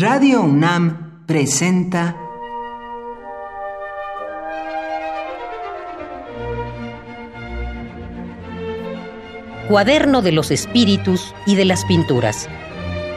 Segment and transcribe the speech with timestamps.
[0.00, 2.16] Radio UNAM presenta
[9.68, 12.48] Cuaderno de los Espíritus y de las Pinturas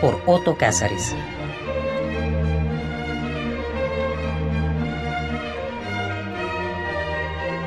[0.02, 1.16] por Otto Cázares.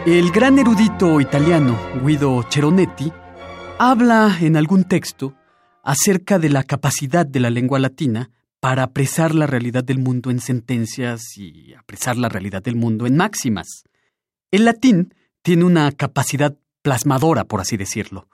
[0.05, 3.11] El gran erudito italiano Guido Ceronetti
[3.79, 5.33] habla en algún texto
[5.83, 8.30] acerca de la capacidad de la lengua latina
[8.67, 13.17] para apresar la realidad del mundo en sentencias y apresar la realidad del mundo en
[13.17, 13.85] máximas.
[14.50, 18.29] El latín tiene una capacidad plasmadora, por así decirlo.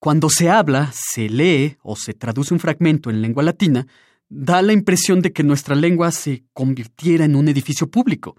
[0.00, 3.86] Cuando se habla, se lee o se traduce un fragmento en lengua latina,
[4.28, 8.34] da la impresión de que nuestra lengua se convirtiera en un edificio público.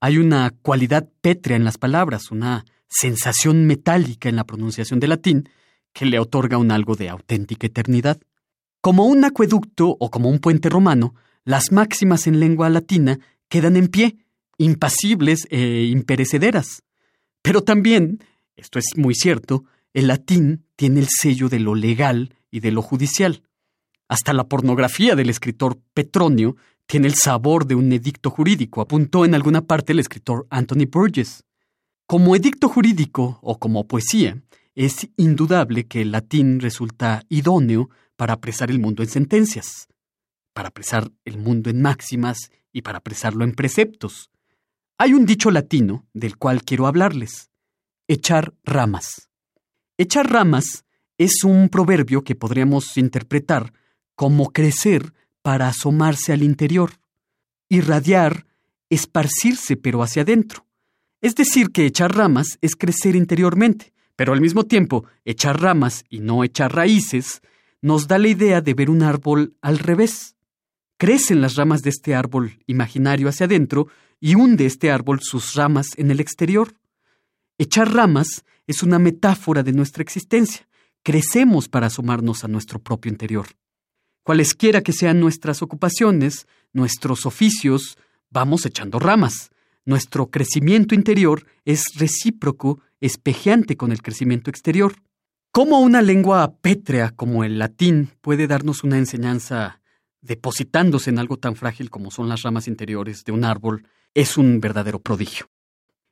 [0.00, 5.48] Hay una cualidad pétrea en las palabras, una sensación metálica en la pronunciación del latín
[5.92, 8.20] que le otorga un algo de auténtica eternidad.
[8.80, 13.88] Como un acueducto o como un puente romano, las máximas en lengua latina quedan en
[13.88, 14.16] pie,
[14.56, 16.82] impasibles e imperecederas.
[17.42, 18.24] Pero también,
[18.56, 22.80] esto es muy cierto, el latín tiene el sello de lo legal y de lo
[22.80, 23.42] judicial.
[24.08, 26.56] Hasta la pornografía del escritor Petronio
[26.86, 31.44] tiene el sabor de un edicto jurídico, apuntó en alguna parte el escritor Anthony Burgess.
[32.06, 34.40] Como edicto jurídico o como poesía,
[34.74, 39.88] es indudable que el latín resulta idóneo para apresar el mundo en sentencias,
[40.52, 44.30] para apresar el mundo en máximas y para apresarlo en preceptos.
[44.98, 47.50] Hay un dicho latino del cual quiero hablarles,
[48.08, 49.30] echar ramas.
[49.96, 50.84] Echar ramas
[51.16, 53.72] es un proverbio que podríamos interpretar
[54.14, 56.90] como crecer para asomarse al interior.
[57.70, 58.44] Irradiar,
[58.90, 60.66] esparcirse pero hacia adentro.
[61.22, 66.20] Es decir, que echar ramas es crecer interiormente, pero al mismo tiempo echar ramas y
[66.20, 67.40] no echar raíces
[67.82, 70.36] nos da la idea de ver un árbol al revés.
[70.98, 73.88] Crecen las ramas de este árbol imaginario hacia adentro
[74.20, 76.74] y hunde este árbol sus ramas en el exterior.
[77.58, 80.68] Echar ramas es una metáfora de nuestra existencia.
[81.02, 83.46] Crecemos para asomarnos a nuestro propio interior.
[84.22, 87.96] Cualesquiera que sean nuestras ocupaciones, nuestros oficios,
[88.28, 89.50] vamos echando ramas.
[89.86, 94.94] Nuestro crecimiento interior es recíproco, espejeante con el crecimiento exterior.
[95.52, 99.82] ¿Cómo una lengua pétrea como el latín puede darnos una enseñanza
[100.20, 103.88] depositándose en algo tan frágil como son las ramas interiores de un árbol?
[104.14, 105.50] Es un verdadero prodigio.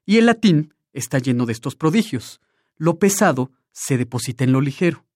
[0.04, 2.40] Y el latín está lleno de estos prodigios.
[2.76, 5.06] Lo pesado se deposita en lo ligero.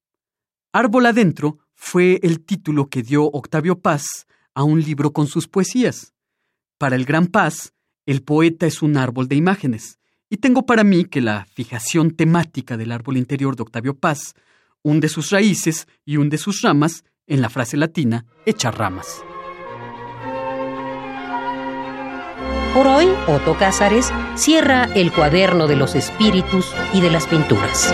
[0.71, 6.15] Árbol adentro fue el título que dio Octavio Paz a un libro con sus poesías.
[6.78, 7.75] Para el Gran Paz,
[8.06, 9.99] el poeta es un árbol de imágenes,
[10.32, 14.32] y tengo para mí que la fijación temática del árbol interior de Octavio Paz
[14.81, 19.22] hunde sus raíces y hunde sus ramas en la frase latina echar ramas.
[22.72, 27.93] Por hoy, Otto Cázares cierra el cuaderno de los espíritus y de las pinturas.